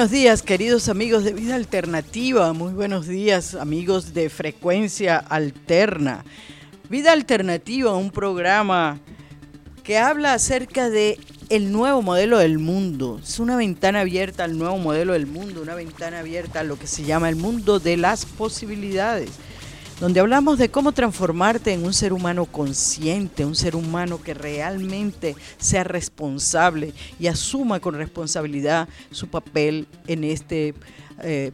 [0.00, 2.54] buenos días, queridos amigos de Vida Alternativa.
[2.54, 6.24] Muy buenos días, amigos de Frecuencia Alterna.
[6.88, 8.98] Vida Alternativa, un programa
[9.84, 11.20] que habla acerca de
[11.50, 13.20] el nuevo modelo del mundo.
[13.22, 16.86] Es una ventana abierta al nuevo modelo del mundo, una ventana abierta a lo que
[16.86, 19.28] se llama el mundo de las posibilidades
[20.00, 25.36] donde hablamos de cómo transformarte en un ser humano consciente, un ser humano que realmente
[25.58, 30.74] sea responsable y asuma con responsabilidad su papel en este
[31.22, 31.52] eh,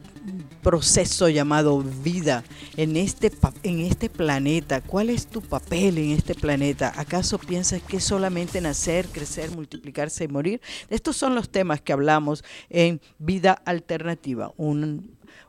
[0.63, 2.43] proceso llamado vida,
[2.77, 3.31] en este,
[3.63, 4.79] en este planeta.
[4.79, 6.93] ¿Cuál es tu papel en este planeta?
[6.95, 10.61] ¿Acaso piensas que solamente nacer, crecer, multiplicarse y morir?
[10.89, 14.53] Estos son los temas que hablamos en Vida Alternativa,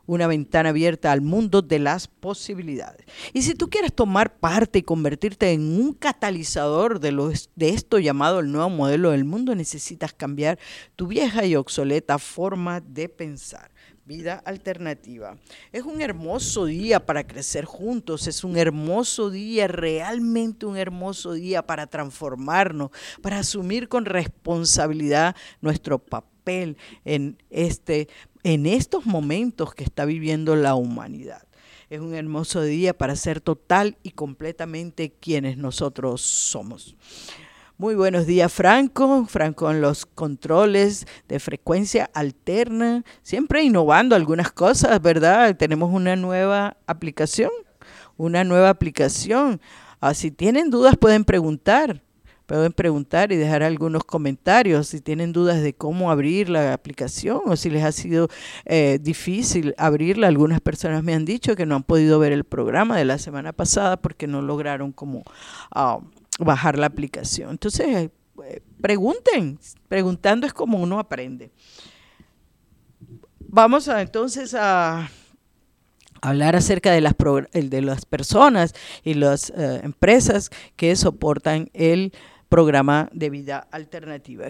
[0.09, 3.05] una ventana abierta al mundo de las posibilidades.
[3.31, 7.11] Y si tú quieres tomar parte y convertirte en un catalizador de,
[7.55, 10.57] de esto llamado el nuevo modelo del mundo, necesitas cambiar
[10.95, 13.69] tu vieja y obsoleta forma de pensar
[14.05, 15.37] vida alternativa.
[15.71, 21.61] Es un hermoso día para crecer juntos, es un hermoso día, realmente un hermoso día
[21.61, 22.89] para transformarnos,
[23.21, 28.07] para asumir con responsabilidad nuestro papel en este
[28.43, 31.43] en estos momentos que está viviendo la humanidad.
[31.89, 36.95] Es un hermoso día para ser total y completamente quienes nosotros somos.
[37.77, 39.25] Muy buenos días, Franco.
[39.25, 45.55] Franco en los controles de frecuencia alterna, siempre innovando algunas cosas, ¿verdad?
[45.55, 47.51] Tenemos una nueva aplicación,
[48.17, 49.61] una nueva aplicación.
[50.01, 52.03] Ah, si tienen dudas pueden preguntar
[52.49, 57.55] pueden preguntar y dejar algunos comentarios si tienen dudas de cómo abrir la aplicación o
[57.55, 58.27] si les ha sido
[58.65, 60.27] eh, difícil abrirla.
[60.27, 63.53] Algunas personas me han dicho que no han podido ver el programa de la semana
[63.53, 65.23] pasada porque no lograron como
[65.69, 65.99] ah,
[66.39, 67.51] bajar la aplicación.
[67.51, 68.09] Entonces,
[68.43, 71.51] eh, pregunten, preguntando es como uno aprende.
[73.39, 75.07] Vamos a, entonces a
[76.19, 77.13] hablar acerca de las,
[77.53, 78.73] de las personas
[79.03, 82.11] y las eh, empresas que soportan el
[82.49, 84.45] programa de vida alternativa.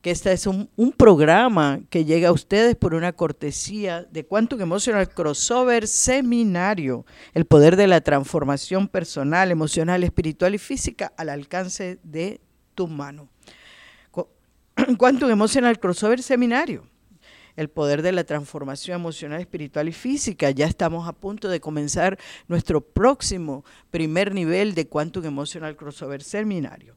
[0.00, 5.08] Que este es un, programa que llega a ustedes por una cortesía de Quantum Emotional
[5.08, 12.40] Crossover Seminario, el poder de la transformación personal, emocional, espiritual y física al alcance de
[12.74, 13.28] tu mano.
[14.98, 16.84] Quantum Emotional Crossover Seminario
[17.56, 20.50] el poder de la transformación emocional, espiritual y física.
[20.50, 26.94] Ya estamos a punto de comenzar nuestro próximo primer nivel de Quantum Emotional Crossover Seminario.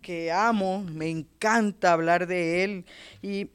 [0.01, 2.85] que amo, me encanta hablar de él
[3.21, 3.51] y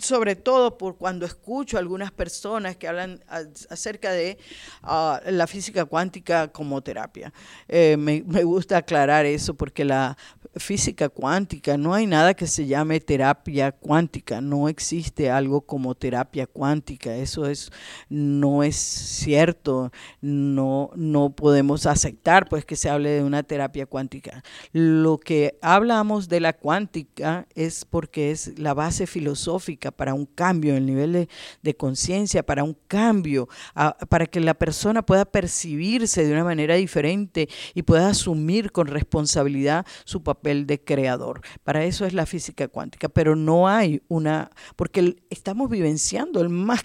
[0.00, 3.22] sobre todo por cuando escucho a algunas personas que hablan
[3.70, 4.38] acerca de
[4.82, 7.32] ah, la física cuántica como terapia.
[7.68, 10.16] Eh, me, gusta aclarar eso porque la
[10.56, 16.46] física cuántica no hay nada que se llame terapia cuántica, no existe algo como terapia
[16.46, 17.70] cuántica, eso es,
[18.08, 19.90] no es cierto,
[20.20, 24.44] no, no podemos aceptar pues que se hable de una terapia cuántica.
[24.72, 29.53] Lo que hablamos de la cuántica es porque es la base filosófica
[29.96, 31.28] para un cambio en el nivel
[31.62, 33.48] de, conciencia, para un cambio,
[34.08, 39.86] para que la persona pueda percibirse de una manera diferente y pueda asumir con responsabilidad
[40.04, 41.40] su papel de creador.
[41.62, 46.84] Para eso es la física cuántica, pero no hay una, porque estamos vivenciando el más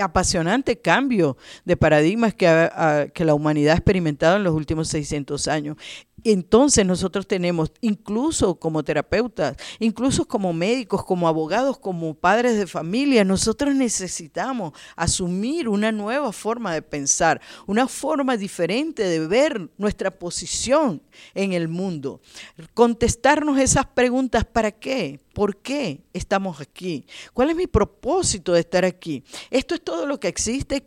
[0.00, 2.70] apasionante cambio de paradigmas que,
[3.14, 5.76] que la humanidad ha experimentado en los últimos 600 años
[6.32, 13.24] entonces nosotros tenemos, incluso como terapeutas, incluso como médicos, como abogados, como padres de familia,
[13.24, 21.02] nosotros necesitamos asumir una nueva forma de pensar, una forma diferente de ver nuestra posición
[21.34, 22.20] en el mundo.
[22.74, 25.23] Contestarnos esas preguntas, ¿para qué?
[25.34, 27.06] ¿Por qué estamos aquí?
[27.32, 29.24] ¿Cuál es mi propósito de estar aquí?
[29.50, 30.86] ¿Esto es todo lo que existe?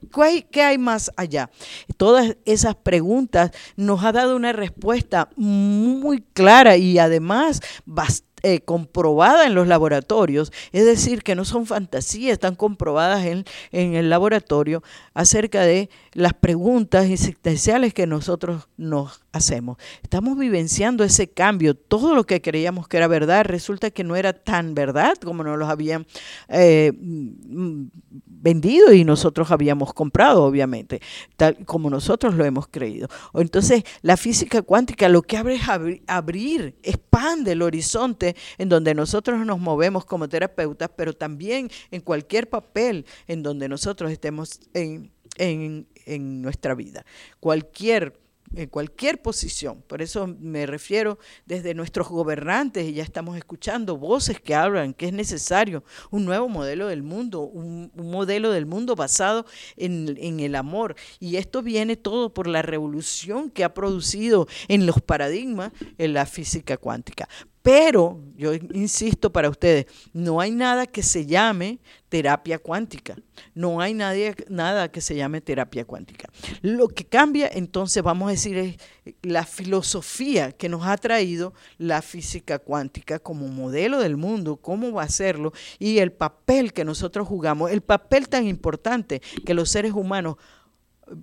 [0.51, 1.51] ¿Qué hay más allá?
[1.97, 9.47] Todas esas preguntas nos ha dado una respuesta muy clara y además bastante eh, comprobada
[9.47, 14.83] en los laboratorios, es decir, que no son fantasías, están comprobadas en, en el laboratorio
[15.13, 19.77] acerca de las preguntas existenciales que nosotros nos hacemos.
[20.03, 21.75] Estamos vivenciando ese cambio.
[21.75, 25.57] Todo lo que creíamos que era verdad resulta que no era tan verdad como nos
[25.57, 26.05] lo habían
[26.49, 27.85] eh, mm,
[28.25, 31.01] vendido y nosotros habíamos comprado, obviamente,
[31.35, 33.07] tal como nosotros lo hemos creído.
[33.33, 35.61] Entonces, la física cuántica lo que abre es
[36.07, 38.26] abrir, expande el horizonte
[38.57, 44.11] en donde nosotros nos movemos como terapeutas, pero también en cualquier papel en donde nosotros
[44.11, 47.05] estemos en, en, en nuestra vida.
[47.39, 48.13] Cualquier
[48.55, 49.81] en cualquier posición.
[49.87, 55.07] Por eso me refiero desde nuestros gobernantes, y ya estamos escuchando voces que hablan que
[55.07, 59.45] es necesario un nuevo modelo del mundo, un, modelo del mundo basado
[59.75, 60.95] en, en, el amor.
[61.19, 66.25] Y esto viene todo por la revolución que ha producido en los paradigmas en la
[66.25, 67.27] física cuántica.
[67.67, 73.17] Pero, yo insisto para ustedes, no hay nada que se llame terapia cuántica.
[73.53, 76.29] No hay nadie, nada que se llame terapia cuántica.
[76.61, 78.77] Lo que cambia, entonces, vamos a decir, es
[79.21, 85.01] la filosofía que nos ha traído la física cuántica como modelo del mundo, cómo va
[85.01, 89.91] a hacerlo y el papel que nosotros jugamos, el papel tan importante que los seres
[89.91, 90.37] humanos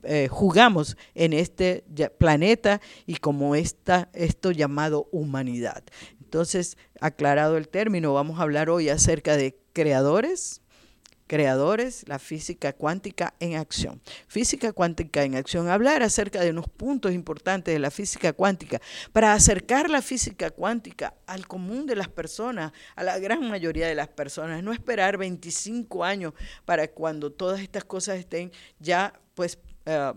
[0.05, 1.85] eh, jugamos en este
[2.19, 5.85] planeta y como esta, esto llamado humanidad.
[6.35, 10.63] Entonces, aclarado el término, vamos a hablar hoy acerca de creadores,
[11.29, 14.03] creadores, la física cuántica en acción.
[14.27, 18.81] Física cuántica en acción, hablar acerca de unos puntos importantes de la física cuántica
[19.13, 23.95] para acercar la física cuántica al común de las personas, a la gran mayoría de
[23.95, 26.33] las personas, no esperar 25 años
[26.65, 28.51] para cuando todas estas cosas estén
[28.81, 30.13] ya pues eh,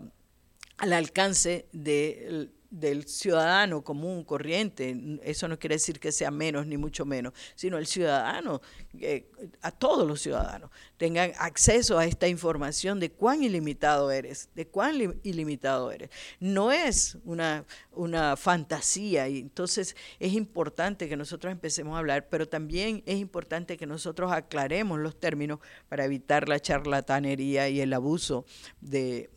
[0.78, 6.76] al alcance de del ciudadano común, corriente, eso no quiere decir que sea menos ni
[6.76, 8.60] mucho menos, sino el ciudadano,
[9.00, 9.30] eh,
[9.62, 15.18] a todos los ciudadanos, tengan acceso a esta información de cuán ilimitado eres, de cuán
[15.22, 16.10] ilimitado eres.
[16.40, 17.64] No es una,
[17.98, 23.76] una fantasía y entonces es importante que nosotros empecemos a hablar, pero también es importante
[23.76, 28.46] que nosotros aclaremos los términos para evitar la charlatanería y el abuso
[28.80, 29.30] de,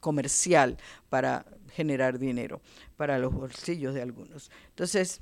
[0.00, 2.60] comercial para generar dinero
[2.96, 4.50] para los bolsillos de algunos.
[4.70, 5.20] Entonces,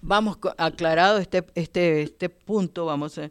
[0.00, 3.30] vamos aclarado este, este, este punto, vamos a,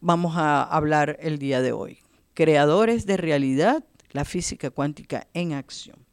[0.00, 1.98] vamos a hablar el día de hoy.
[2.34, 6.09] Creadores de realidad, la física cuántica en acción.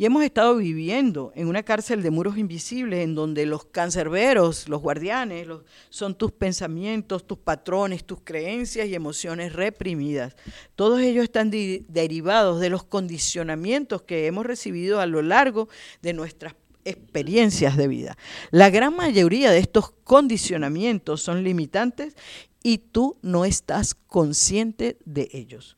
[0.00, 4.80] Y hemos estado viviendo en una cárcel de muros invisibles en donde los cancerberos, los
[4.80, 5.48] guardianes,
[5.90, 10.36] son tus pensamientos, tus patrones, tus creencias y emociones reprimidas.
[10.76, 15.68] Todos ellos están derivados de los condicionamientos que hemos recibido a lo largo
[16.00, 18.16] de nuestras experiencias de vida.
[18.52, 22.14] La gran mayoría de estos condicionamientos son limitantes
[22.62, 25.77] y tú no estás consciente de ellos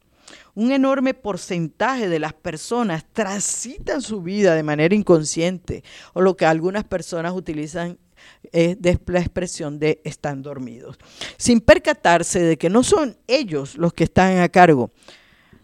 [0.55, 6.47] un enorme porcentaje de las personas transitan su vida de manera inconsciente o lo que
[6.47, 7.99] algunas personas utilizan
[8.53, 10.99] es la expresión de están dormidos,
[11.37, 14.91] sin percatarse de que no son ellos los que están a cargo.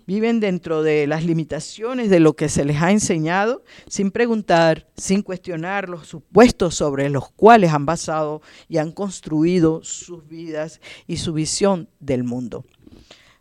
[0.06, 5.22] Viven dentro de las limitaciones de lo que se les ha enseñado, sin preguntar, sin
[5.22, 11.32] cuestionar los supuestos sobre los cuales han basado y han construido sus vidas y su
[11.32, 12.64] visión del mundo.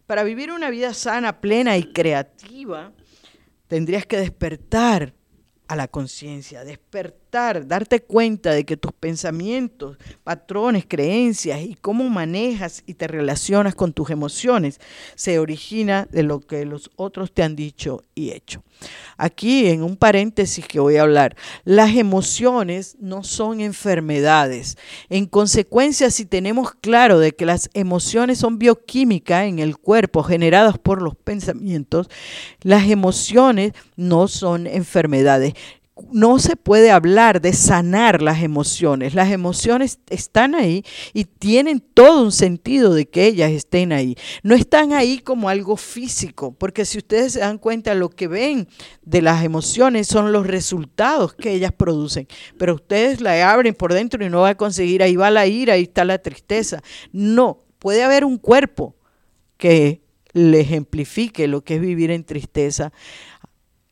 [0.07, 2.91] Para vivir una vida sana, plena y creativa,
[3.67, 5.13] tendrías que despertar
[5.67, 12.83] a la conciencia, despertar, darte cuenta de que tus pensamientos, patrones, creencias y cómo manejas
[12.85, 14.79] y te relacionas con tus emociones
[15.15, 18.63] se origina de lo que los otros te han dicho y hecho.
[19.17, 24.77] Aquí en un paréntesis que voy a hablar, las emociones no son enfermedades.
[25.09, 30.77] En consecuencia, si tenemos claro de que las emociones son bioquímica en el cuerpo generadas
[30.77, 32.09] por los pensamientos,
[32.61, 35.54] las emociones no son enfermedades
[36.11, 39.13] no se puede hablar de sanar las emociones.
[39.13, 40.83] Las emociones están ahí
[41.13, 44.17] y tienen todo un sentido de que ellas estén ahí.
[44.43, 48.67] No están ahí como algo físico, porque si ustedes se dan cuenta, lo que ven
[49.03, 52.27] de las emociones son los resultados que ellas producen.
[52.57, 55.75] Pero ustedes la abren por dentro y no va a conseguir, ahí va la ira,
[55.75, 56.81] ahí está la tristeza.
[57.13, 58.95] No, puede haber un cuerpo
[59.57, 60.01] que
[60.33, 62.91] le ejemplifique lo que es vivir en tristeza,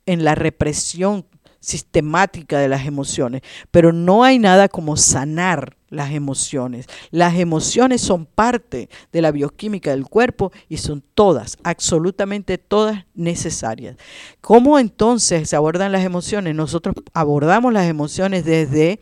[0.05, 1.25] en la represión
[1.63, 3.41] sistemática de las emociones,
[3.71, 6.87] pero no hay nada como sanar las emociones.
[7.09, 13.95] Las emociones son parte de la bioquímica del cuerpo y son todas, absolutamente todas necesarias.
[14.41, 16.53] ¿Cómo entonces se abordan las emociones?
[16.53, 18.99] Nosotros abordamos las emociones desde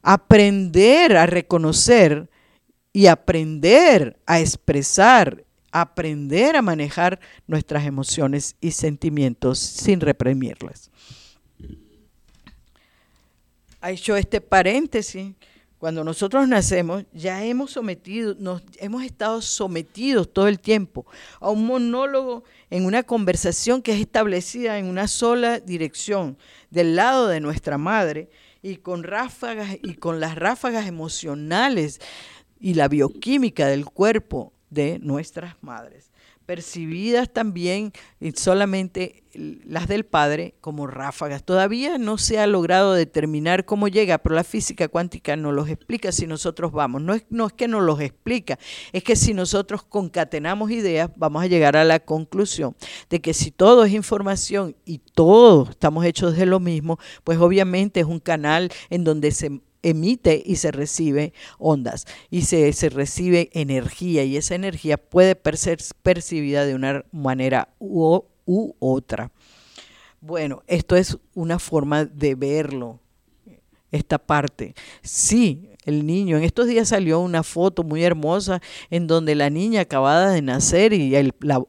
[0.00, 2.30] aprender a reconocer
[2.92, 10.90] y aprender a expresar aprender a manejar nuestras emociones y sentimientos sin reprimirlas
[13.80, 15.34] ha hecho este paréntesis.
[15.78, 21.06] Cuando nosotros nacemos, ya hemos sometido, nos hemos estado sometidos todo el tiempo
[21.40, 26.36] a un monólogo en una conversación que es establecida en una sola dirección,
[26.68, 28.28] del lado de nuestra madre,
[28.62, 31.98] y con ráfagas y con las ráfagas emocionales
[32.60, 36.09] y la bioquímica del cuerpo de nuestras madres
[36.50, 37.92] percibidas también
[38.34, 41.44] solamente las del Padre como ráfagas.
[41.44, 46.10] Todavía no se ha logrado determinar cómo llega, pero la física cuántica nos los explica
[46.10, 47.02] si nosotros vamos.
[47.02, 48.58] No es, no es que nos los explica,
[48.92, 52.74] es que si nosotros concatenamos ideas, vamos a llegar a la conclusión
[53.10, 58.00] de que si todo es información y todos estamos hechos de lo mismo, pues obviamente
[58.00, 64.24] es un canal en donde se emite y se recibe ondas y se, recibe energía
[64.24, 68.22] y esa energía puede ser percibida de una manera u,
[68.78, 69.30] otra.
[70.20, 73.00] Bueno, esto es una forma de verlo,
[73.90, 74.74] esta parte.
[75.02, 78.60] Sí, el niño, en estos días salió una foto muy hermosa
[78.90, 81.14] en donde la niña acabada de nacer y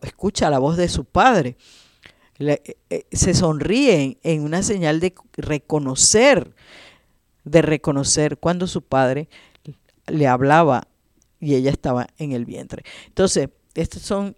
[0.01, 1.55] escucha la voz de su padre.
[2.39, 6.55] Eh, eh, se sonríe en una señal de reconocer
[7.43, 9.29] de reconocer cuando su padre
[10.07, 10.87] le hablaba
[11.39, 12.83] y ella estaba en el vientre.
[13.07, 14.35] Entonces, estos son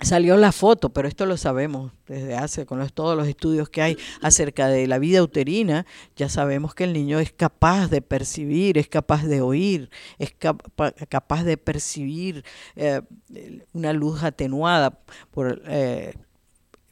[0.00, 3.98] Salió la foto, pero esto lo sabemos desde hace, con todos los estudios que hay
[4.22, 8.86] acerca de la vida uterina, ya sabemos que el niño es capaz de percibir, es
[8.86, 10.32] capaz de oír, es
[11.08, 12.44] capaz de percibir
[12.76, 13.02] eh,
[13.72, 15.00] una luz atenuada
[15.32, 16.14] por, eh,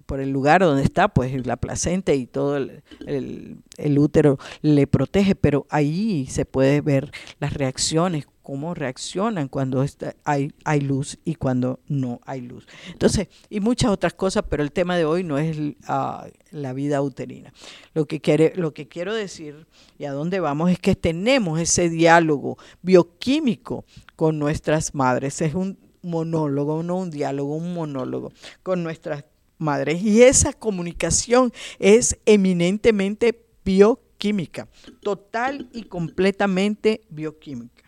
[0.06, 5.66] por el lugar donde está, pues la placenta y todo el, útero le protege, pero
[5.68, 7.10] ahí se puede ver
[7.40, 12.66] las reacciones, cómo reaccionan cuando está, hay, hay luz y cuando no hay luz.
[12.92, 15.56] Entonces, y muchas otras cosas, pero el tema de hoy no es
[15.88, 17.52] ah, la vida uterina.
[17.92, 19.66] Lo que, quiere, lo que quiero decir
[19.98, 23.84] y a dónde vamos es que tenemos ese diálogo bioquímico
[24.14, 25.40] con nuestras madres.
[25.40, 28.32] Es un monólogo, no un diálogo, un monólogo
[28.62, 29.24] con nuestras
[29.58, 30.02] madres.
[30.02, 34.68] Y esa comunicación es eminentemente bioquímica,
[35.00, 37.84] total y completamente bioquímica.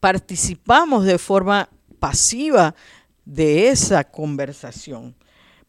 [0.00, 1.68] participamos de forma
[1.98, 2.74] pasiva
[3.24, 5.16] de esa conversación.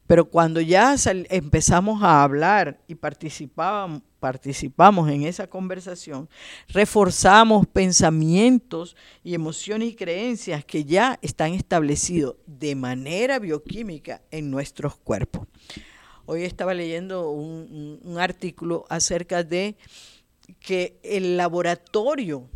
[0.08, 0.96] Pero cuando ya
[1.30, 6.30] empezamos a hablar y participamos, participamos en esa conversación,
[6.70, 14.96] reforzamos pensamientos y emociones y creencias que ya están establecidos de manera bioquímica en nuestros
[14.96, 15.46] cuerpos.
[16.26, 19.76] Hoy estaba leyendo un, un artículo acerca de
[20.62, 22.50] que el laboratorio,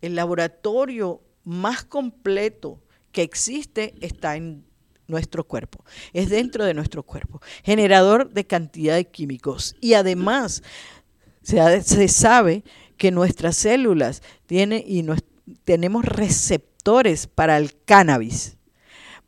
[0.00, 2.82] el laboratorio más completo
[3.12, 4.65] que existe está en
[5.08, 9.76] nuestro cuerpo, es dentro de nuestro cuerpo, generador de cantidad de químicos.
[9.80, 10.62] Y además
[11.42, 12.64] se, se sabe
[12.96, 15.04] que nuestras células tienen y
[15.64, 18.56] tenemos receptores para el cannabis.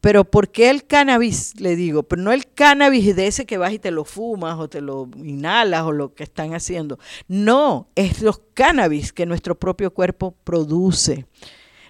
[0.00, 1.60] Pero ¿por qué el cannabis?
[1.60, 4.68] Le digo, pero no el cannabis de ese que vas y te lo fumas o
[4.68, 6.98] te lo inhalas o lo que están haciendo.
[7.26, 11.26] No, es los cannabis que nuestro propio cuerpo produce.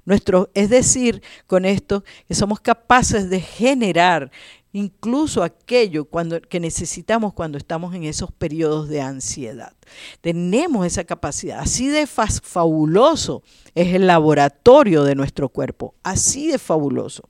[0.09, 4.31] Nuestro, es decir, con esto, que somos capaces de generar
[4.73, 9.75] incluso aquello cuando, que necesitamos cuando estamos en esos periodos de ansiedad.
[10.23, 11.61] Tenemos esa capacidad.
[11.61, 13.43] Así de fabuloso
[13.75, 15.95] es el laboratorio de nuestro cuerpo.
[16.03, 17.29] Así de fabuloso.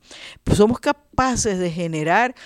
[0.56, 2.36] somos capaces de generar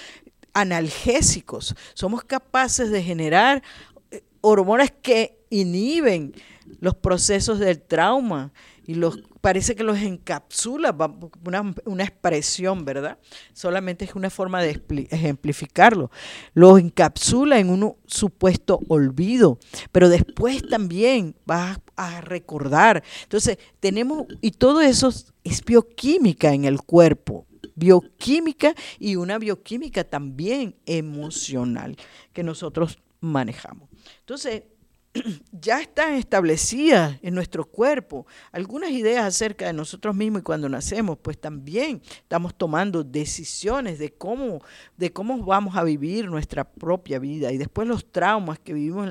[0.55, 1.75] analgésicos.
[1.93, 3.63] Somos capaces de generar
[4.11, 6.33] eh, hormonas que inhiben
[6.81, 8.51] los procesos del trauma
[8.87, 10.97] y los parece que los encapsula,
[11.45, 13.19] una, una, expresión, ¿verdad?
[13.53, 16.11] Solamente es una forma de ejemplificarlo.
[16.55, 19.59] Los encapsula en un supuesto olvido,
[19.91, 23.03] pero después también vas a recordar.
[23.25, 25.13] Entonces, tenemos, y todo eso
[25.45, 31.97] es bioquímica en el cuerpo, bioquímica y una bioquímica también emocional
[32.33, 33.89] que nosotros manejamos.
[34.21, 34.65] Entonces,
[35.53, 41.19] ya están establecidas en nuestro cuerpo algunas ideas acerca de nosotros mismos y cuando nacemos,
[41.21, 44.61] pues también estamos tomando decisiones de cómo,
[44.97, 47.53] de cómo vamos a vivir nuestra propia vida.
[47.53, 49.09] Y después los traumas que vivimos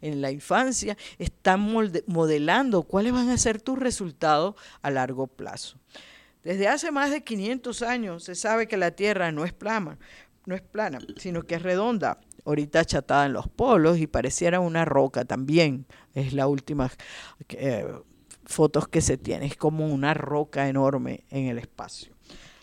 [0.00, 1.60] en la, infancia están
[2.06, 5.78] modelando cuáles van a ser tus resultados a largo plazo.
[6.42, 9.98] Desde hace más de 500 años se sabe que la Tierra no es plana,
[10.44, 14.84] no es plana, sino que es redonda ahorita achatada en los polos y pareciera una
[14.84, 15.86] roca también.
[16.14, 16.90] Es la última
[17.50, 17.92] eh,
[18.44, 22.14] fotos que se tiene, es como una roca enorme en el espacio.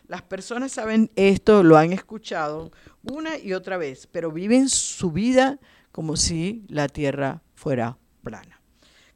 [0.08, 2.72] Las personas saben esto, lo han escuchado
[3.04, 5.60] una y otra vez, pero viven su vida
[5.92, 8.62] como si la Tierra fuera plana.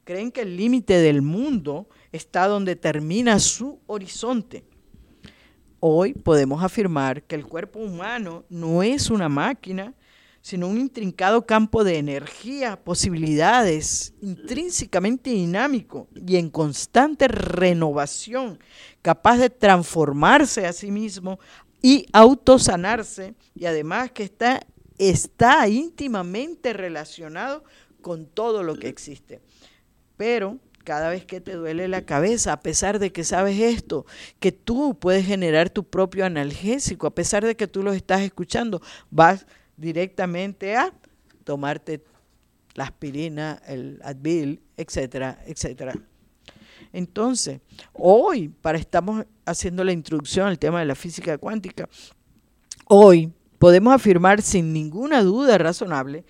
[0.03, 4.65] Creen que el límite del mundo está donde termina su horizonte.
[5.79, 9.93] Hoy podemos afirmar que el cuerpo humano no es una máquina
[10.47, 18.57] sino un intrincado campo de energía, posibilidades, intrínsecamente dinámico y en constante renovación,
[19.01, 21.37] capaz de transformarse a sí mismo
[21.81, 24.65] y autosanarse, y además que está,
[24.97, 27.65] está íntimamente relacionado
[27.99, 29.41] con todo lo que existe.
[30.15, 34.05] Pero cada vez que te duele la cabeza, a pesar de que sabes esto,
[34.39, 38.81] que tú puedes generar tu propio analgésico, a pesar de que tú lo estás escuchando,
[39.11, 39.45] vas
[39.77, 40.91] directamente a
[41.43, 42.03] tomarte
[42.73, 45.93] la aspirina, el Advil, etcétera, etcétera.
[46.93, 47.61] Entonces,
[47.93, 51.87] hoy, para estamos haciendo la introducción al tema de la física cuántica,
[52.85, 56.25] hoy podemos afirmar sin ninguna duda razonable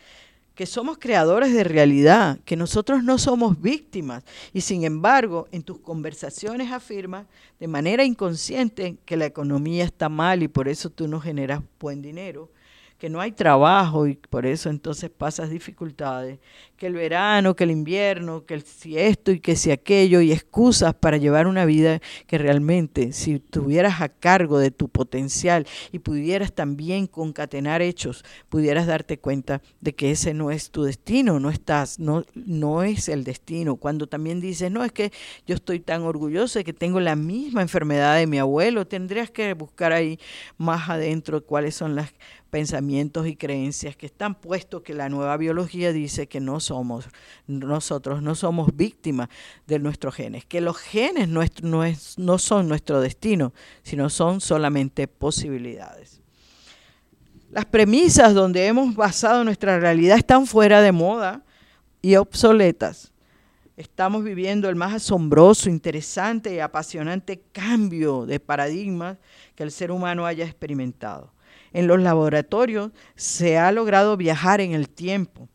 [0.55, 4.23] que somos creadores de realidad, que nosotros no somos víctimas.
[4.53, 7.27] Y sin embargo, en tus conversaciones afirmas
[7.60, 12.01] de manera inconsciente que la economía está mal y por eso tú no generas buen
[12.01, 12.49] dinero,
[12.97, 16.39] que no hay trabajo y por eso entonces pasas dificultades,
[16.77, 20.93] que el verano, que el invierno, que si esto y que si aquello, y excusas
[20.93, 26.53] para llevar una vida que realmente, si tuvieras a cargo de tu potencial y pudieras
[26.53, 31.99] también concatenar hechos, pudieras darte cuenta de que ese no es tu destino, no estás,
[31.99, 33.75] no, no es el destino.
[33.75, 35.12] Cuando también dices, no, es que
[35.45, 39.53] yo estoy tan orgulloso de que tengo la misma enfermedad de mi abuelo, tendrías que
[39.53, 40.19] buscar ahí
[40.57, 42.13] más adentro cuáles son las
[42.47, 47.10] pensamientos y creencias que están puestos que la nueva biología dice que no somos
[47.45, 49.29] nosotros no somos víctimas
[49.65, 51.43] de nuestros genes, que los genes no,
[52.17, 56.21] no son nuestro destino, sino son solamente posibilidades.
[57.51, 61.43] Las premisas donde hemos basado nuestra realidad están fuera de moda
[62.01, 63.13] y obsoletas.
[63.77, 69.17] Estamos viviendo el más asombroso, interesante y apasionante cambio de paradigma
[69.55, 71.31] que el ser humano haya experimentado.
[71.77, 75.47] En los laboratorios se ha logrado viajar en el tiempo.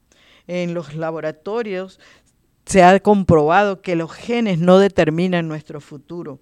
[0.46, 1.98] En los laboratorios
[2.64, 6.38] se ha comprobado que los genes no determinan nuestro futuro.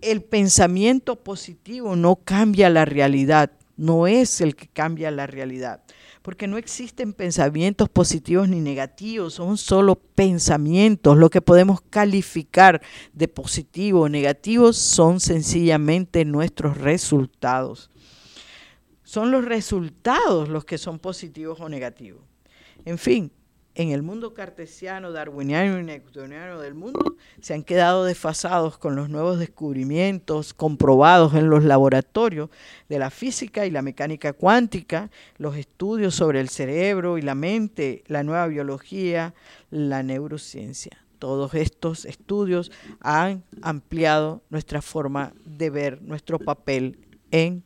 [0.00, 5.82] el pensamiento positivo no cambia la realidad, no es el que cambia la realidad,
[6.22, 11.18] porque no existen pensamientos positivos ni negativos, son solo pensamientos.
[11.18, 12.80] Lo que podemos calificar
[13.12, 17.90] de positivo o negativo son sencillamente nuestros resultados.
[19.10, 22.22] Son los resultados los que son positivos o negativos.
[22.84, 23.32] En fin,
[23.74, 29.08] en el mundo cartesiano, darwiniano y newtoniano del mundo se han quedado desfasados con los
[29.08, 32.50] nuevos descubrimientos comprobados en los laboratorios
[32.88, 38.04] de la física y la mecánica cuántica, los estudios sobre el cerebro y la mente,
[38.06, 39.34] la nueva biología,
[39.70, 41.04] la neurociencia.
[41.18, 42.70] Todos estos estudios
[43.00, 47.64] han ampliado nuestra forma de ver nuestro papel en,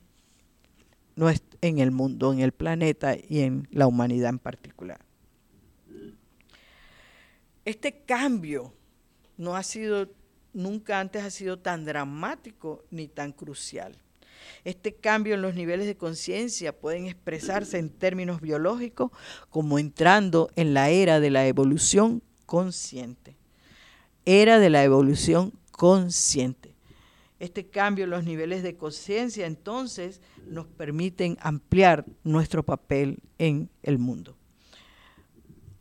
[1.60, 5.00] en el mundo, en el planeta y en la humanidad en particular.
[7.64, 8.74] Este cambio
[9.36, 10.08] no ha sido,
[10.52, 13.96] nunca antes ha sido tan dramático ni tan crucial.
[14.64, 19.10] Este cambio en los niveles de conciencia pueden expresarse en términos biológicos
[19.48, 23.36] como entrando en la era de la evolución consciente.
[24.26, 26.73] Era de la evolución consciente.
[27.38, 33.98] Este cambio en los niveles de conciencia entonces nos permiten ampliar nuestro papel en el
[33.98, 34.36] mundo.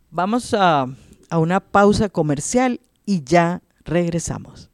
[0.10, 0.88] Vamos a
[1.34, 4.70] a una pausa comercial y ya regresamos.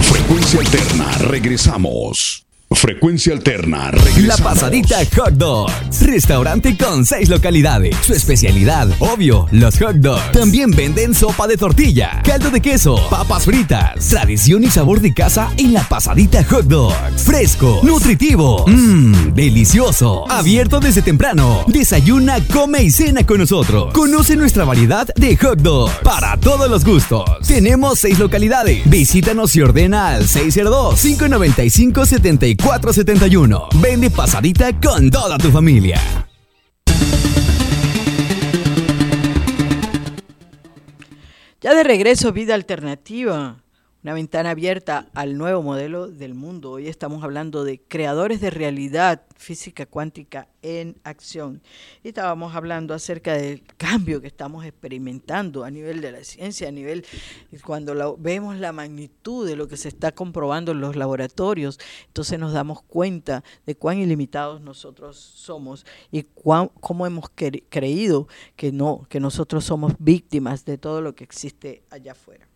[0.00, 2.43] Frecuencia alterna, regresamos.
[2.74, 3.92] Frecuencia alterna.
[4.18, 6.02] La Pasadita Hot Dogs.
[6.02, 7.96] Restaurante con seis localidades.
[8.02, 10.32] Su especialidad, obvio, los hot dogs.
[10.32, 14.08] También venden sopa de tortilla, caldo de queso, papas fritas.
[14.08, 17.22] Tradición y sabor de casa en La Pasadita Hot Dogs.
[17.22, 20.30] Fresco, nutritivo, mmm, delicioso.
[20.30, 21.64] Abierto desde temprano.
[21.68, 23.92] Desayuna, come y cena con nosotros.
[23.92, 27.24] Conoce nuestra variedad de hot dogs para todos los gustos.
[27.46, 28.82] Tenemos seis localidades.
[28.90, 33.68] Visítanos y ordena al 602 595 74 471.
[33.80, 36.00] Vende pasadita con toda tu familia.
[41.60, 43.63] Ya de regreso, vida alternativa
[44.04, 46.72] una ventana abierta al nuevo modelo del mundo.
[46.72, 51.62] Hoy estamos hablando de creadores de realidad física cuántica en acción.
[52.02, 56.70] Y estábamos hablando acerca del cambio que estamos experimentando a nivel de la ciencia, a
[56.70, 57.06] nivel,
[57.64, 62.52] cuando vemos la magnitud de lo que se está comprobando en los laboratorios, entonces nos
[62.52, 69.18] damos cuenta de cuán ilimitados nosotros somos y cuán, cómo hemos creído que no, que
[69.18, 72.46] nosotros somos víctimas de todo lo que existe allá afuera.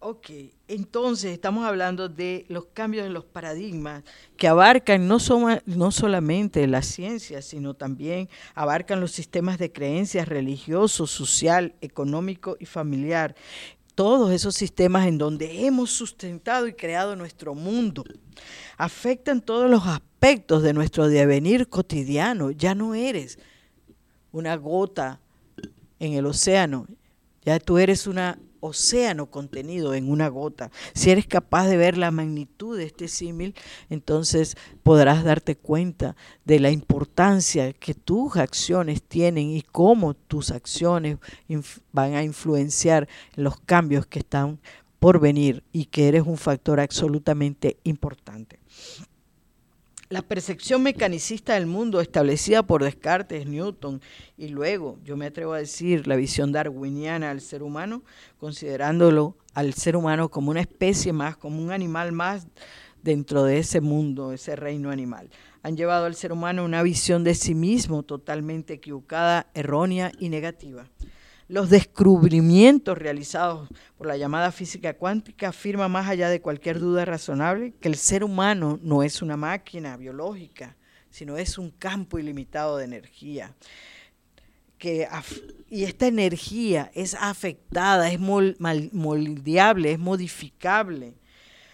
[0.00, 0.30] Ok,
[0.68, 4.04] entonces estamos hablando de los cambios en los paradigmas
[4.36, 5.18] que abarcan no,
[5.66, 12.66] no solamente la ciencia, sino también abarcan los sistemas de creencias religioso, social, económico y
[12.66, 13.34] familiar.
[13.96, 18.04] Todos esos sistemas en donde hemos sustentado y creado nuestro mundo
[18.76, 22.52] afectan todos los aspectos de nuestro devenir cotidiano.
[22.52, 23.40] Ya no eres
[24.30, 25.18] una gota
[25.98, 26.86] en el océano,
[27.42, 30.70] ya tú eres una océano contenido en una gota.
[30.94, 33.54] Si eres capaz de ver la magnitud de este símil,
[33.90, 41.18] entonces podrás darte cuenta de la importancia que tus acciones tienen y cómo tus acciones
[41.92, 44.60] van a influenciar los cambios que están
[44.98, 48.58] por venir y que eres un factor absolutamente importante.
[50.10, 54.00] La percepción mecanicista del mundo establecida por Descartes, Newton
[54.38, 58.02] y luego, yo me atrevo a decir, la visión darwiniana del ser humano,
[58.38, 62.46] considerándolo al ser humano como una especie más, como un animal más
[63.02, 65.28] dentro de ese mundo, ese reino animal.
[65.62, 70.88] Han llevado al ser humano una visión de sí mismo totalmente equivocada, errónea y negativa.
[71.48, 77.72] Los descubrimientos realizados por la llamada física cuántica afirman más allá de cualquier duda razonable
[77.80, 80.76] que el ser humano no es una máquina biológica,
[81.08, 83.54] sino es un campo ilimitado de energía.
[84.76, 85.08] Que,
[85.70, 91.14] y esta energía es afectada, es moldeable, es modificable,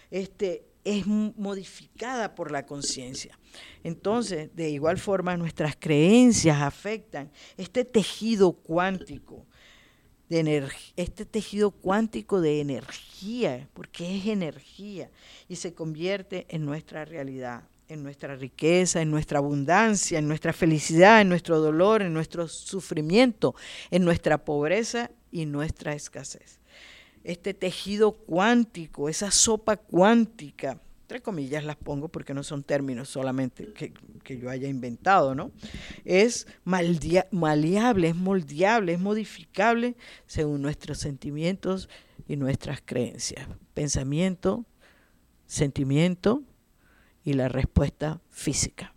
[0.09, 3.37] este, es modificada por la conciencia.
[3.83, 9.45] Entonces, de igual forma, nuestras creencias afectan este tejido cuántico
[10.29, 15.09] de este tejido cuántico de energía, porque es energía,
[15.47, 21.21] y se convierte en nuestra realidad, en nuestra riqueza, en nuestra abundancia, en nuestra felicidad,
[21.21, 23.55] en nuestro dolor, en nuestro sufrimiento,
[23.91, 26.59] en nuestra pobreza y nuestra escasez.
[27.23, 33.71] Este tejido cuántico, esa sopa cuántica entre comillas las pongo porque no son términos solamente
[33.73, 35.51] que, yo haya inventado, ¿no?
[36.03, 41.89] Es maleable, es moldeable, es modificable según nuestros sentimientos
[42.27, 43.47] y nuestras creencias.
[43.75, 44.65] Pensamiento,
[45.45, 46.41] sentimiento
[47.23, 48.95] y la respuesta física.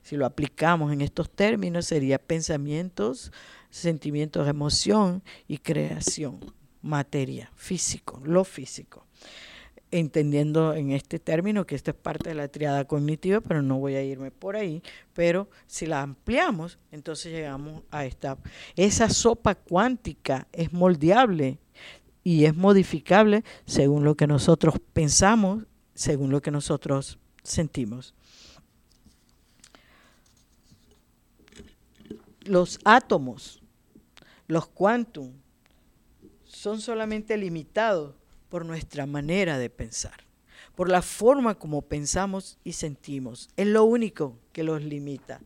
[0.00, 3.32] Si lo aplicamos en estos términos, sería pensamientos,
[3.68, 6.40] sentimientos, emoción y creación,
[6.80, 9.06] materia, físico, lo físico
[9.98, 13.94] entendiendo en este término que esto es parte de la triada cognitiva, pero no voy
[13.94, 18.36] a irme por ahí, pero si la ampliamos, entonces llegamos a esta.
[18.74, 21.58] Esa sopa cuántica es moldeable
[22.24, 28.14] y es modificable según lo que nosotros pensamos, según lo que nosotros sentimos.
[32.40, 33.62] Los átomos,
[34.48, 35.34] los quantum,
[36.44, 38.16] son solamente limitados
[38.54, 40.14] por nuestra manera de pensar,
[40.76, 43.48] por la forma como pensamos y sentimos.
[43.56, 45.40] Es lo único que los limita.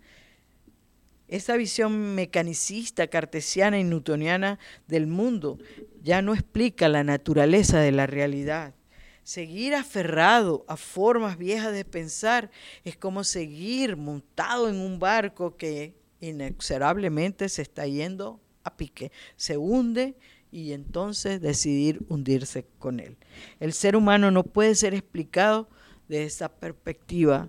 [1.27, 5.57] Esa visión mecanicista, cartesiana y newtoniana del mundo
[6.03, 8.75] ya no explica la naturaleza de la realidad.
[9.23, 12.51] Seguir aferrado a formas viejas de pensar
[12.85, 19.57] es como seguir montado en un barco que inexorablemente se está yendo a pique, se
[19.57, 20.15] hunde
[20.51, 23.17] y entonces decidir hundirse con él.
[23.61, 25.69] El ser humano no puede ser explicado
[26.09, 27.49] de esa perspectiva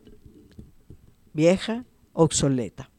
[1.34, 2.90] vieja, obsoleta.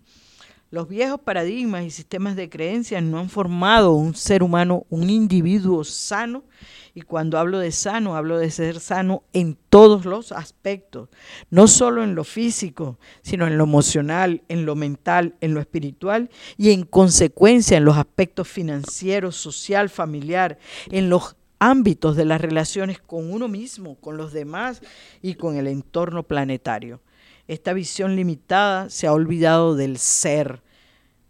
[0.72, 5.82] Los viejos paradigmas y sistemas de creencias no han formado un ser humano, un individuo
[5.82, 6.44] sano
[6.94, 11.08] y cuando hablo de sano, hablo de ser sano en todos los aspectos,
[11.50, 16.30] no solo en lo físico, sino en lo emocional, en lo mental, en lo espiritual
[16.56, 20.56] y en consecuencia en los aspectos financieros, social, familiar,
[20.92, 24.82] en los ámbitos de las relaciones con uno mismo, con los demás
[25.20, 27.00] y con el entorno planetario.
[27.50, 30.62] Esta visión limitada se ha olvidado del ser,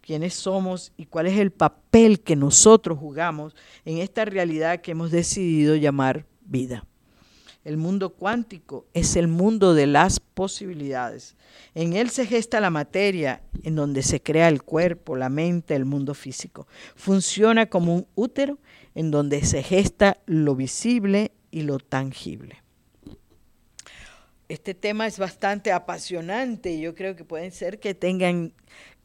[0.01, 3.55] quiénes somos y cuál es el papel que nosotros jugamos
[3.85, 6.85] en esta realidad que hemos decidido llamar vida.
[7.63, 11.35] El mundo cuántico es el mundo de las posibilidades.
[11.73, 15.85] En él se gesta la materia, en donde se crea el cuerpo, la mente, el
[15.85, 16.67] mundo físico.
[16.95, 18.59] Funciona como un útero
[18.93, 22.61] en donde se gesta lo visible y lo tangible.
[24.51, 28.51] Este tema es bastante apasionante y yo creo que pueden ser que tengan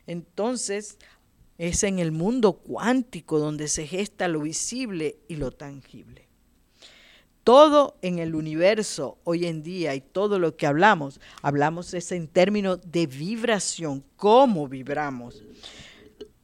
[0.07, 0.99] Entonces,
[1.59, 6.27] es en el mundo cuántico donde se gesta lo visible y lo tangible.
[7.45, 12.27] Todo en el universo hoy en día y todo lo que hablamos, hablamos es en
[12.27, 15.45] términos de vibración, cómo vibramos.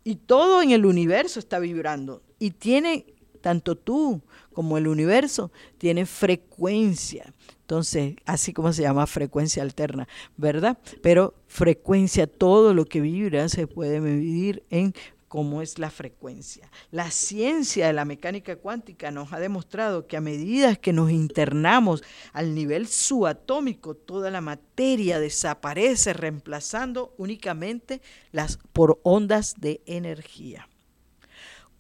[0.05, 3.07] Y todo en el universo está vibrando y tiene,
[3.41, 4.23] tanto tú
[4.53, 7.35] como el universo, tiene frecuencia.
[7.61, 10.79] Entonces, así como se llama frecuencia alterna, ¿verdad?
[11.03, 14.95] Pero frecuencia, todo lo que vibra se puede medir en
[15.29, 16.71] cómo es la frecuencia.
[16.91, 22.03] La ciencia de la mecánica cuántica nos ha demostrado que a medida que nos internamos
[22.33, 30.71] al nivel subatómico, toda la materia desaparece reemplazando únicamente las por ondas de energía.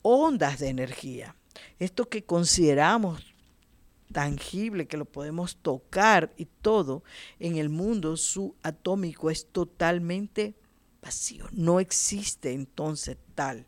[0.03, 1.35] Ondas de energía.
[1.79, 3.32] Esto que consideramos
[4.13, 7.03] tangible, que lo podemos tocar y todo,
[7.39, 10.55] en el mundo subatómico es totalmente
[11.01, 11.47] vacío.
[11.53, 13.67] No existe entonces tal.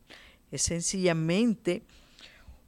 [0.51, 1.83] Es sencillamente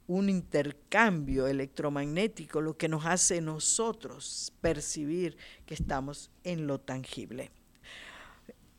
[0.07, 7.51] un intercambio electromagnético lo que nos hace nosotros percibir que estamos en lo tangible.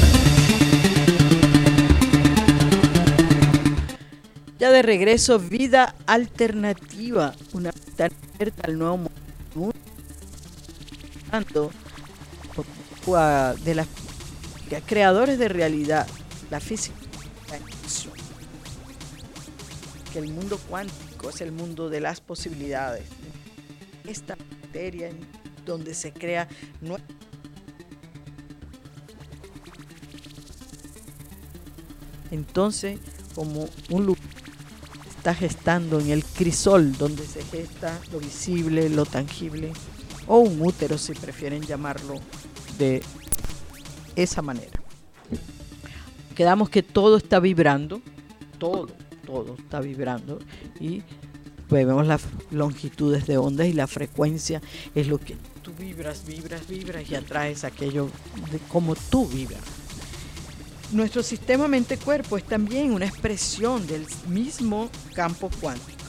[4.59, 8.97] Ya de regreso, vida alternativa, una abierta al nuevo
[9.55, 9.75] mundo.
[11.31, 11.71] Tanto
[13.65, 13.87] de las
[14.87, 16.07] creadores de realidad,
[16.51, 16.97] la física,
[20.16, 23.05] el mundo cuántico es el mundo de las posibilidades.
[24.07, 25.11] Esta materia
[25.64, 26.48] donde se crea
[32.31, 32.98] entonces
[33.35, 34.22] como un lugar
[35.16, 39.72] está gestando en el crisol donde se gesta lo visible, lo tangible
[40.29, 42.14] o un útero si prefieren llamarlo
[42.79, 43.02] de
[44.14, 44.81] esa manera.
[46.37, 48.00] Quedamos que todo está vibrando,
[48.59, 48.88] todo,
[49.27, 50.39] todo está vibrando
[50.81, 51.03] y
[51.69, 54.62] vemos las longitudes de ondas y la frecuencia
[54.95, 58.09] es lo que tú vibras, vibras, vibras y atraes aquello
[58.51, 59.61] de cómo tú vibras.
[60.93, 66.05] Nuestro sistema mente-cuerpo es también una expresión del mismo campo cuántico.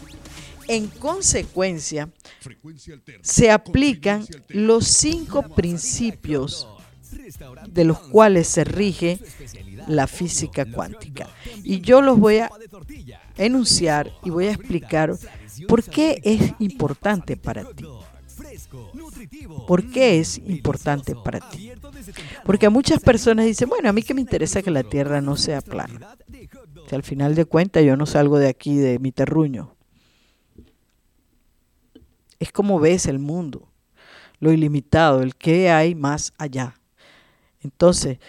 [0.67, 2.09] En consecuencia,
[3.21, 6.67] se aplican los cinco principios
[7.67, 9.19] de los cuales se rige
[9.87, 11.27] la física cuántica.
[11.63, 12.51] Y yo los voy a
[13.37, 15.13] enunciar y voy a explicar
[15.67, 17.85] por qué es importante para ti.
[19.67, 21.71] ¿Por qué es importante para ti?
[22.45, 25.35] Porque a muchas personas dicen, bueno, a mí que me interesa que la Tierra no
[25.35, 26.15] sea plana.
[26.87, 29.75] Si al final de cuentas yo no salgo de aquí, de mi terruño.
[32.39, 33.71] Es como ves el mundo,
[34.39, 36.75] lo ilimitado, el que hay más allá.
[37.61, 38.19] Entonces,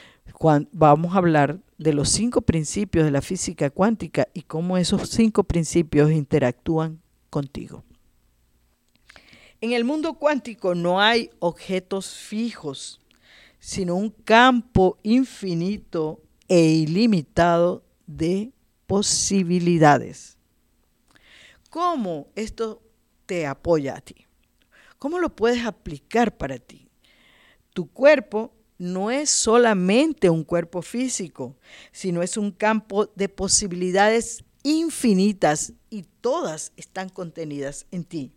[0.73, 5.45] vamos a hablar de los cinco principios de la física cuántica y cómo esos cinco
[5.45, 7.85] principios interactúan contigo.
[9.61, 13.01] En el mundo cuántico no hay objetos fijos,
[13.59, 18.53] sino un campo infinito e ilimitado de
[18.87, 20.37] posibilidades.
[21.71, 22.83] ¿Cómo esto
[23.27, 24.27] te apoya a ti?
[24.99, 26.89] ¿Cómo lo puedes aplicar para ti?
[27.75, 31.57] Tu cuerpo no es solamente un cuerpo físico,
[31.93, 38.33] sino es un campo de posibilidades infinitas y todas están contenidas en ti.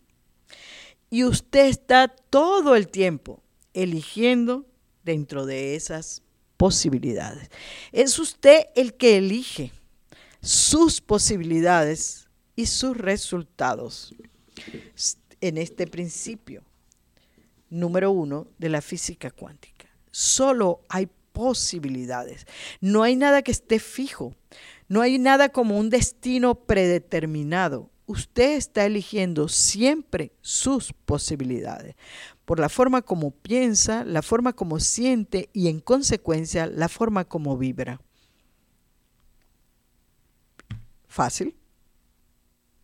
[1.09, 3.41] Y usted está todo el tiempo
[3.73, 4.65] eligiendo
[5.03, 6.23] dentro de esas
[6.57, 7.49] posibilidades.
[7.91, 9.71] Es usted el que elige
[10.41, 14.15] sus posibilidades y sus resultados
[15.39, 16.63] en este principio
[17.69, 19.70] número uno de la física cuántica
[20.11, 22.45] solo hay posibilidades.
[22.79, 24.35] No hay nada que esté fijo.
[24.87, 27.89] No hay nada como un destino predeterminado.
[28.05, 31.95] Usted está eligiendo siempre sus posibilidades,
[32.43, 37.57] por la forma como piensa, la forma como siente y en consecuencia la forma como
[37.57, 38.01] vibra.
[41.07, 41.55] Fácil,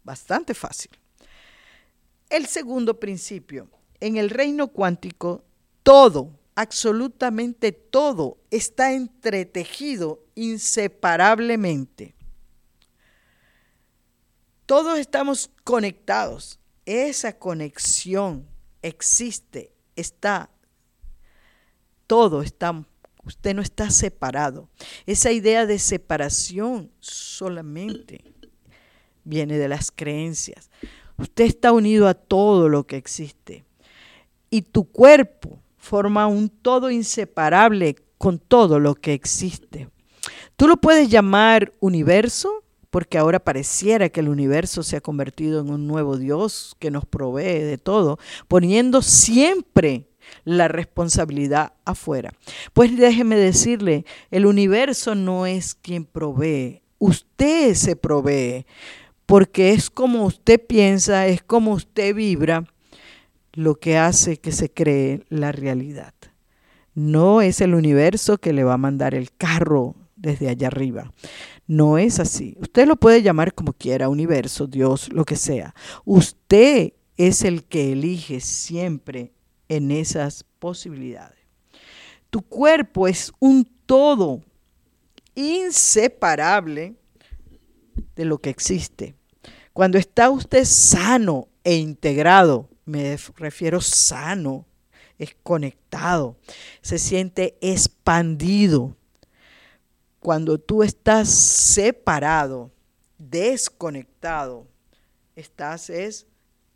[0.03, 0.91] bastante fácil.
[2.29, 5.43] El segundo principio, en el reino cuántico,
[5.83, 12.15] todo absolutamente todo está entretejido inseparablemente.
[14.65, 16.59] Todos estamos conectados.
[16.83, 18.47] Esa conexión
[18.81, 20.49] existe, está.
[22.07, 22.83] Todo está.
[23.23, 24.67] Usted no está separado.
[25.05, 28.33] Esa idea de separación solamente
[29.23, 30.71] viene de las creencias.
[31.19, 33.63] Usted está unido a todo lo que existe.
[34.49, 39.89] Y tu cuerpo forma un todo inseparable con todo lo que existe.
[40.55, 45.69] Tú lo puedes llamar universo, porque ahora pareciera que el universo se ha convertido en
[45.69, 50.07] un nuevo Dios que nos provee de todo, poniendo siempre
[50.43, 52.33] la responsabilidad afuera.
[52.73, 58.65] Pues déjeme decirle, el universo no es quien provee, usted se provee,
[59.25, 62.65] porque es como usted piensa, es como usted vibra
[63.57, 66.13] lo que hace que se cree la realidad.
[66.93, 71.11] No es el universo que le va a mandar el carro desde allá arriba.
[71.65, 72.55] No es así.
[72.59, 75.73] Usted lo puede llamar como quiera, universo, Dios, lo que sea.
[76.05, 79.33] Usted es el que elige siempre
[79.69, 81.39] en esas posibilidades.
[82.29, 84.43] Tu cuerpo es un todo
[85.33, 86.93] inseparable
[88.15, 89.15] de lo que existe.
[89.73, 94.65] Cuando está usted sano e integrado, me refiero sano,
[95.19, 96.37] es conectado,
[96.81, 98.95] se siente expandido.
[100.19, 102.71] Cuando tú estás separado,
[103.17, 104.67] desconectado,
[105.35, 106.27] estás es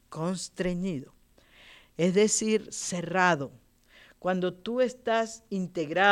[0.10, 1.14] constreñido,
[1.98, 3.52] es decir, cerrado.
[4.20, 6.10] Cuando tú estás integrado,